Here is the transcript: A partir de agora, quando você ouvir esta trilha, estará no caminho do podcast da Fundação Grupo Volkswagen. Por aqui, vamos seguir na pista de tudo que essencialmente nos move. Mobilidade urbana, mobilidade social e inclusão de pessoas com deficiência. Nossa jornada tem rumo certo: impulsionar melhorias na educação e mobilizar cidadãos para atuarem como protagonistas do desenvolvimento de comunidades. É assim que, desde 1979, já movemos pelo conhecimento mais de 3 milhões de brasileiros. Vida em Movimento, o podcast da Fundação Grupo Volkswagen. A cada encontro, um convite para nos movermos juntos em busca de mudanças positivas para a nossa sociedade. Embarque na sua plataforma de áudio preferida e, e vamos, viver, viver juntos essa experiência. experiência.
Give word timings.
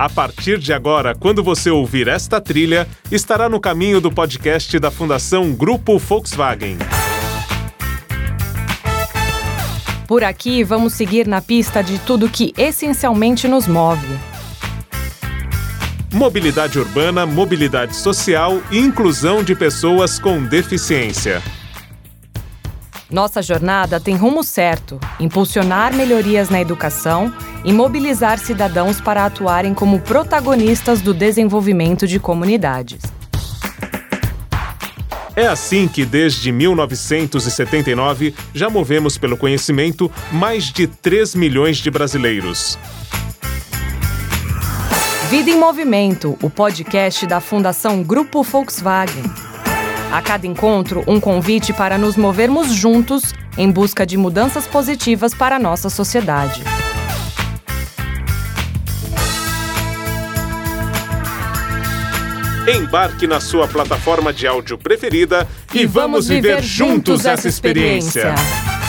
A 0.00 0.08
partir 0.08 0.56
de 0.56 0.72
agora, 0.72 1.14
quando 1.14 1.44
você 1.44 1.68
ouvir 1.68 2.08
esta 2.08 2.40
trilha, 2.40 2.88
estará 3.12 3.50
no 3.50 3.60
caminho 3.60 4.00
do 4.00 4.10
podcast 4.10 4.78
da 4.78 4.90
Fundação 4.90 5.52
Grupo 5.52 5.98
Volkswagen. 5.98 6.78
Por 10.08 10.24
aqui, 10.24 10.64
vamos 10.64 10.94
seguir 10.94 11.26
na 11.26 11.42
pista 11.42 11.82
de 11.82 11.98
tudo 11.98 12.30
que 12.30 12.54
essencialmente 12.56 13.46
nos 13.46 13.66
move. 13.66 14.18
Mobilidade 16.10 16.78
urbana, 16.78 17.26
mobilidade 17.26 17.94
social 17.94 18.62
e 18.70 18.78
inclusão 18.78 19.44
de 19.44 19.54
pessoas 19.54 20.18
com 20.18 20.42
deficiência. 20.42 21.42
Nossa 23.10 23.42
jornada 23.42 23.98
tem 23.98 24.14
rumo 24.16 24.44
certo: 24.44 25.00
impulsionar 25.18 25.94
melhorias 25.94 26.48
na 26.48 26.60
educação 26.60 27.32
e 27.64 27.72
mobilizar 27.72 28.38
cidadãos 28.38 29.00
para 29.00 29.24
atuarem 29.24 29.74
como 29.74 30.00
protagonistas 30.00 31.00
do 31.00 31.12
desenvolvimento 31.12 32.06
de 32.06 32.20
comunidades. 32.20 33.02
É 35.34 35.46
assim 35.46 35.88
que, 35.88 36.04
desde 36.04 36.52
1979, 36.52 38.34
já 38.52 38.68
movemos 38.68 39.16
pelo 39.16 39.36
conhecimento 39.36 40.10
mais 40.30 40.64
de 40.64 40.86
3 40.86 41.34
milhões 41.34 41.78
de 41.78 41.90
brasileiros. 41.90 42.78
Vida 45.30 45.48
em 45.48 45.56
Movimento, 45.56 46.36
o 46.42 46.50
podcast 46.50 47.24
da 47.26 47.40
Fundação 47.40 48.02
Grupo 48.02 48.42
Volkswagen. 48.42 49.22
A 50.12 50.20
cada 50.20 50.44
encontro, 50.44 51.04
um 51.06 51.20
convite 51.20 51.72
para 51.72 51.96
nos 51.96 52.16
movermos 52.16 52.72
juntos 52.72 53.32
em 53.56 53.70
busca 53.70 54.04
de 54.04 54.16
mudanças 54.16 54.66
positivas 54.66 55.32
para 55.32 55.54
a 55.54 55.58
nossa 55.58 55.88
sociedade. 55.88 56.62
Embarque 62.66 63.28
na 63.28 63.40
sua 63.40 63.68
plataforma 63.68 64.32
de 64.32 64.48
áudio 64.48 64.76
preferida 64.76 65.46
e, 65.72 65.82
e 65.82 65.86
vamos, 65.86 66.26
viver, 66.26 66.56
viver 66.56 66.62
juntos 66.62 67.24
essa 67.24 67.48
experiência. 67.48 68.34
experiência. 68.34 68.79